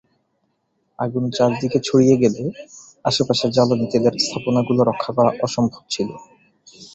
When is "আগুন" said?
0.99-1.23